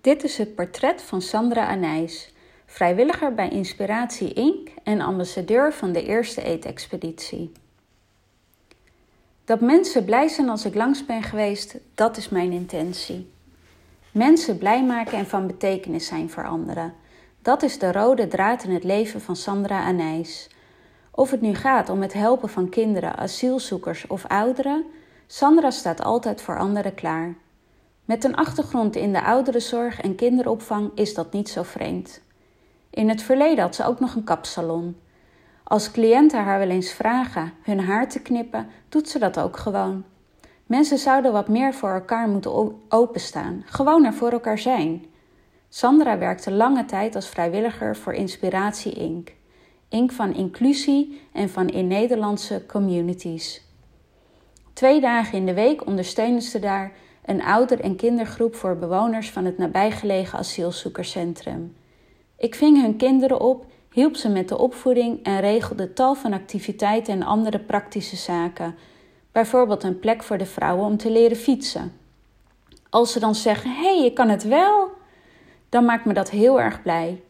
Dit 0.00 0.24
is 0.24 0.38
het 0.38 0.54
portret 0.54 1.02
van 1.02 1.22
Sandra 1.22 1.66
Anijs, 1.66 2.32
vrijwilliger 2.66 3.34
bij 3.34 3.48
Inspiratie 3.48 4.32
Inc. 4.32 4.68
en 4.82 5.00
ambassadeur 5.00 5.72
van 5.72 5.92
de 5.92 6.04
eerste 6.06 6.42
eetexpeditie. 6.42 7.52
Dat 9.44 9.60
mensen 9.60 10.04
blij 10.04 10.28
zijn 10.28 10.48
als 10.48 10.64
ik 10.64 10.74
langs 10.74 11.06
ben 11.06 11.22
geweest, 11.22 11.76
dat 11.94 12.16
is 12.16 12.28
mijn 12.28 12.52
intentie. 12.52 13.32
Mensen 14.12 14.58
blij 14.58 14.84
maken 14.84 15.18
en 15.18 15.26
van 15.26 15.46
betekenis 15.46 16.06
zijn 16.06 16.30
voor 16.30 16.46
anderen. 16.46 16.94
Dat 17.42 17.62
is 17.62 17.78
de 17.78 17.92
rode 17.92 18.28
draad 18.28 18.64
in 18.64 18.70
het 18.70 18.84
leven 18.84 19.20
van 19.20 19.36
Sandra 19.36 19.84
Anijs. 19.84 20.48
Of 21.10 21.30
het 21.30 21.40
nu 21.40 21.54
gaat 21.54 21.88
om 21.88 22.02
het 22.02 22.12
helpen 22.12 22.48
van 22.48 22.68
kinderen, 22.68 23.16
asielzoekers 23.16 24.06
of 24.06 24.26
ouderen, 24.26 24.84
Sandra 25.26 25.70
staat 25.70 26.02
altijd 26.02 26.42
voor 26.42 26.58
anderen 26.58 26.94
klaar. 26.94 27.34
Met 28.08 28.24
een 28.24 28.36
achtergrond 28.36 28.96
in 28.96 29.12
de 29.12 29.22
ouderenzorg 29.22 30.00
en 30.00 30.14
kinderopvang 30.14 30.90
is 30.94 31.14
dat 31.14 31.32
niet 31.32 31.48
zo 31.48 31.62
vreemd. 31.62 32.22
In 32.90 33.08
het 33.08 33.22
verleden 33.22 33.64
had 33.64 33.74
ze 33.74 33.84
ook 33.84 34.00
nog 34.00 34.14
een 34.14 34.24
kapsalon. 34.24 34.96
Als 35.64 35.90
cliënten 35.90 36.44
haar 36.44 36.58
wel 36.58 36.68
eens 36.68 36.92
vragen 36.92 37.52
hun 37.62 37.80
haar 37.80 38.08
te 38.08 38.22
knippen, 38.22 38.68
doet 38.88 39.08
ze 39.08 39.18
dat 39.18 39.38
ook 39.38 39.56
gewoon. 39.56 40.04
Mensen 40.66 40.98
zouden 40.98 41.32
wat 41.32 41.48
meer 41.48 41.74
voor 41.74 41.90
elkaar 41.90 42.28
moeten 42.28 42.74
openstaan, 42.88 43.62
gewoon 43.66 44.04
er 44.04 44.14
voor 44.14 44.30
elkaar 44.30 44.58
zijn. 44.58 45.04
Sandra 45.68 46.18
werkte 46.18 46.50
lange 46.50 46.84
tijd 46.84 47.14
als 47.14 47.28
vrijwilliger 47.28 47.96
voor 47.96 48.14
Inspiratie 48.14 48.92
Inc. 48.92 49.32
Inc. 49.88 50.12
van 50.12 50.34
inclusie 50.34 51.20
en 51.32 51.48
van 51.48 51.68
in 51.68 51.86
Nederlandse 51.86 52.66
communities. 52.66 53.62
Twee 54.72 55.00
dagen 55.00 55.38
in 55.38 55.46
de 55.46 55.54
week 55.54 55.86
ondersteunen 55.86 56.42
ze 56.42 56.58
daar 56.58 56.92
een 57.28 57.42
ouder- 57.42 57.80
en 57.80 57.96
kindergroep 57.96 58.54
voor 58.54 58.76
bewoners 58.76 59.30
van 59.30 59.44
het 59.44 59.58
nabijgelegen 59.58 60.38
asielzoekerscentrum. 60.38 61.76
Ik 62.36 62.54
ving 62.54 62.80
hun 62.80 62.96
kinderen 62.96 63.40
op, 63.40 63.66
hielp 63.92 64.16
ze 64.16 64.28
met 64.28 64.48
de 64.48 64.58
opvoeding 64.58 65.22
en 65.22 65.40
regelde 65.40 65.92
tal 65.92 66.14
van 66.14 66.32
activiteiten 66.32 67.14
en 67.14 67.22
andere 67.22 67.58
praktische 67.58 68.16
zaken, 68.16 68.74
bijvoorbeeld 69.32 69.82
een 69.82 69.98
plek 69.98 70.22
voor 70.22 70.38
de 70.38 70.46
vrouwen 70.46 70.86
om 70.86 70.96
te 70.96 71.10
leren 71.10 71.36
fietsen. 71.36 71.92
Als 72.90 73.12
ze 73.12 73.20
dan 73.20 73.34
zeggen: 73.34 73.70
Hé, 73.70 73.82
hey, 73.82 74.02
je 74.02 74.12
kan 74.12 74.28
het 74.28 74.42
wel, 74.42 74.90
dan 75.68 75.84
maakt 75.84 76.04
me 76.04 76.12
dat 76.12 76.30
heel 76.30 76.60
erg 76.60 76.82
blij. 76.82 77.22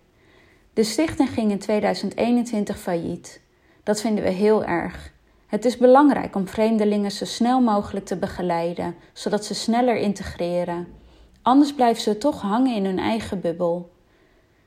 De 0.73 0.85
stichting 0.85 1.31
ging 1.31 1.51
in 1.51 1.59
2021 1.59 2.79
failliet. 2.79 3.41
Dat 3.83 4.01
vinden 4.01 4.25
we 4.25 4.31
heel 4.31 4.65
erg. 4.65 5.13
Het 5.49 5.65
is 5.65 5.77
belangrijk 5.77 6.35
om 6.35 6.49
vreemdelingen 6.49 7.11
zo 7.11 7.25
snel 7.25 7.61
mogelijk 7.61 8.07
te 8.07 8.17
begeleiden, 8.17 8.95
zodat 9.13 9.45
ze 9.45 9.55
sneller 9.55 9.97
integreren. 9.97 10.89
Anders 11.43 11.75
blijven 11.75 12.03
ze 12.03 12.19
toch 12.19 12.41
hangen 12.41 12.75
in 12.75 12.85
hun 12.85 12.99
eigen 12.99 13.41
bubbel. 13.41 13.91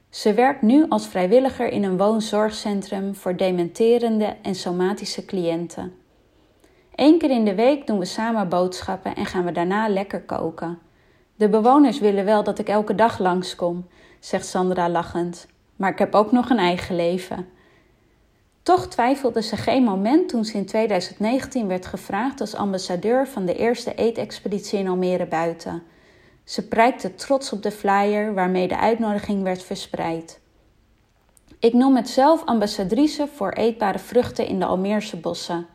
Ze 0.09 0.33
werkt 0.33 0.61
nu 0.61 0.85
als 0.89 1.07
vrijwilliger 1.07 1.67
in 1.67 1.83
een 1.83 1.97
woonzorgcentrum 1.97 3.15
voor 3.15 3.35
dementerende 3.35 4.35
en 4.41 4.55
somatische 4.55 5.25
cliënten. 5.25 5.93
Eén 6.95 7.17
keer 7.17 7.29
in 7.29 7.45
de 7.45 7.55
week 7.55 7.87
doen 7.87 7.99
we 7.99 8.05
samen 8.05 8.49
boodschappen 8.49 9.15
en 9.15 9.25
gaan 9.25 9.45
we 9.45 9.51
daarna 9.51 9.89
lekker 9.89 10.21
koken. 10.21 10.79
De 11.35 11.49
bewoners 11.49 11.99
willen 11.99 12.25
wel 12.25 12.43
dat 12.43 12.59
ik 12.59 12.67
elke 12.69 12.95
dag 12.95 13.19
langskom, 13.19 13.87
zegt 14.19 14.45
Sandra 14.45 14.89
lachend. 14.89 15.47
Maar 15.75 15.91
ik 15.91 15.99
heb 15.99 16.15
ook 16.15 16.31
nog 16.31 16.49
een 16.49 16.59
eigen 16.59 16.95
leven. 16.95 17.47
Toch 18.63 18.87
twijfelde 18.87 19.41
ze 19.41 19.57
geen 19.57 19.83
moment 19.83 20.29
toen 20.29 20.45
ze 20.45 20.57
in 20.57 20.65
2019 20.65 21.67
werd 21.67 21.85
gevraagd 21.85 22.41
als 22.41 22.55
ambassadeur 22.55 23.27
van 23.27 23.45
de 23.45 23.55
eerste 23.55 23.95
eetexpeditie 23.95 24.79
in 24.79 24.87
Almere 24.87 25.25
buiten. 25.25 25.83
Ze 26.43 26.67
prijkte 26.67 27.15
trots 27.15 27.51
op 27.51 27.63
de 27.63 27.71
flyer 27.71 28.33
waarmee 28.33 28.67
de 28.67 28.77
uitnodiging 28.77 29.43
werd 29.43 29.63
verspreid. 29.63 30.39
Ik 31.59 31.73
noem 31.73 31.95
het 31.95 32.09
zelf 32.09 32.45
ambassadrice 32.45 33.27
voor 33.35 33.51
eetbare 33.51 33.99
vruchten 33.99 34.47
in 34.47 34.59
de 34.59 34.65
Almeerse 34.65 35.17
bossen. 35.17 35.67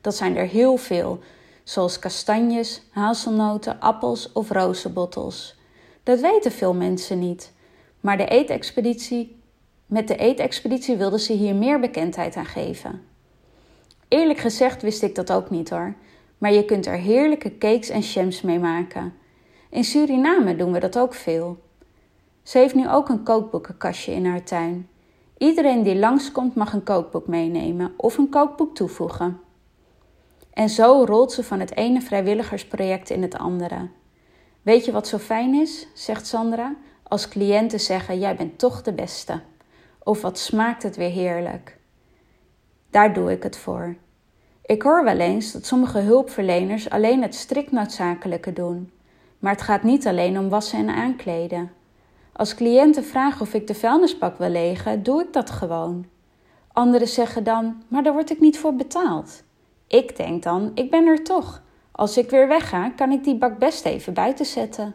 Dat 0.00 0.14
zijn 0.16 0.36
er 0.36 0.46
heel 0.46 0.76
veel, 0.76 1.18
zoals 1.62 1.98
kastanjes, 1.98 2.82
hazelnoten, 2.90 3.80
appels 3.80 4.32
of 4.32 4.50
rozenbottels. 4.50 5.56
Dat 6.02 6.20
weten 6.20 6.52
veel 6.52 6.74
mensen 6.74 7.18
niet. 7.18 7.52
Maar 8.00 8.16
de 8.16 8.26
eetexpeditie 8.26 9.42
met 9.94 10.08
de 10.08 10.16
eetexpeditie 10.16 10.96
wilden 10.96 11.20
ze 11.20 11.32
hier 11.32 11.54
meer 11.54 11.80
bekendheid 11.80 12.36
aan 12.36 12.46
geven. 12.46 13.02
Eerlijk 14.08 14.38
gezegd 14.38 14.82
wist 14.82 15.02
ik 15.02 15.14
dat 15.14 15.32
ook 15.32 15.50
niet 15.50 15.70
hoor, 15.70 15.94
maar 16.38 16.52
je 16.52 16.64
kunt 16.64 16.86
er 16.86 16.96
heerlijke 16.96 17.58
cakes 17.58 17.88
en 17.88 18.00
jams 18.00 18.42
mee 18.42 18.58
maken. 18.58 19.14
In 19.70 19.84
Suriname 19.84 20.56
doen 20.56 20.72
we 20.72 20.78
dat 20.78 20.98
ook 20.98 21.14
veel. 21.14 21.58
Ze 22.42 22.58
heeft 22.58 22.74
nu 22.74 22.88
ook 22.88 23.08
een 23.08 23.22
kookboekenkastje 23.22 24.12
in 24.12 24.26
haar 24.26 24.42
tuin. 24.42 24.88
Iedereen 25.38 25.82
die 25.82 25.96
langskomt 25.96 26.54
mag 26.54 26.72
een 26.72 26.84
kookboek 26.84 27.26
meenemen 27.26 27.92
of 27.96 28.18
een 28.18 28.28
kookboek 28.28 28.74
toevoegen. 28.74 29.40
En 30.52 30.68
zo 30.68 31.04
rolt 31.04 31.32
ze 31.32 31.44
van 31.44 31.60
het 31.60 31.76
ene 31.76 32.00
vrijwilligersproject 32.00 33.10
in 33.10 33.22
het 33.22 33.38
andere. 33.38 33.88
Weet 34.62 34.84
je 34.84 34.92
wat 34.92 35.08
zo 35.08 35.18
fijn 35.18 35.54
is, 35.54 35.86
zegt 35.94 36.26
Sandra, 36.26 36.74
als 37.02 37.28
cliënten 37.28 37.80
zeggen: 37.80 38.18
Jij 38.18 38.36
bent 38.36 38.58
toch 38.58 38.82
de 38.82 38.92
beste. 38.92 39.40
Of 40.04 40.22
wat 40.22 40.38
smaakt 40.38 40.82
het 40.82 40.96
weer 40.96 41.10
heerlijk? 41.10 41.78
Daar 42.90 43.14
doe 43.14 43.32
ik 43.32 43.42
het 43.42 43.56
voor. 43.56 43.96
Ik 44.64 44.82
hoor 44.82 45.04
wel 45.04 45.18
eens 45.18 45.52
dat 45.52 45.66
sommige 45.66 45.98
hulpverleners 45.98 46.90
alleen 46.90 47.22
het 47.22 47.34
strikt 47.34 47.72
noodzakelijke 47.72 48.52
doen. 48.52 48.92
Maar 49.38 49.52
het 49.52 49.62
gaat 49.62 49.82
niet 49.82 50.06
alleen 50.06 50.38
om 50.38 50.48
wassen 50.48 50.78
en 50.78 50.94
aankleden. 50.94 51.72
Als 52.32 52.54
cliënten 52.54 53.04
vragen 53.04 53.40
of 53.40 53.54
ik 53.54 53.66
de 53.66 53.74
vuilnisbak 53.74 54.38
wil 54.38 54.48
legen, 54.48 55.02
doe 55.02 55.22
ik 55.22 55.32
dat 55.32 55.50
gewoon. 55.50 56.06
Anderen 56.72 57.08
zeggen 57.08 57.44
dan: 57.44 57.82
Maar 57.88 58.02
daar 58.02 58.12
word 58.12 58.30
ik 58.30 58.40
niet 58.40 58.58
voor 58.58 58.74
betaald. 58.74 59.42
Ik 59.86 60.16
denk 60.16 60.42
dan: 60.42 60.70
Ik 60.74 60.90
ben 60.90 61.06
er 61.06 61.22
toch. 61.22 61.62
Als 61.90 62.16
ik 62.16 62.30
weer 62.30 62.48
wegga, 62.48 62.90
kan 62.90 63.12
ik 63.12 63.24
die 63.24 63.36
bak 63.36 63.58
best 63.58 63.84
even 63.84 64.14
buiten 64.14 64.46
zetten. 64.46 64.94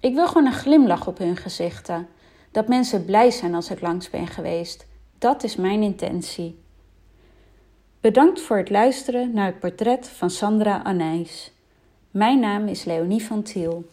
Ik 0.00 0.14
wil 0.14 0.26
gewoon 0.26 0.46
een 0.46 0.52
glimlach 0.52 1.06
op 1.06 1.18
hun 1.18 1.36
gezichten. 1.36 2.08
Dat 2.56 2.68
mensen 2.68 3.04
blij 3.04 3.30
zijn 3.30 3.54
als 3.54 3.70
ik 3.70 3.80
langs 3.80 4.10
ben 4.10 4.26
geweest. 4.26 4.86
Dat 5.18 5.42
is 5.44 5.56
mijn 5.56 5.82
intentie. 5.82 6.58
Bedankt 8.00 8.40
voor 8.40 8.56
het 8.56 8.70
luisteren 8.70 9.32
naar 9.32 9.46
het 9.46 9.58
portret 9.58 10.08
van 10.08 10.30
Sandra 10.30 10.82
Anijs. 10.82 11.52
Mijn 12.10 12.40
naam 12.40 12.68
is 12.68 12.84
Leonie 12.84 13.22
van 13.22 13.42
Tiel. 13.42 13.88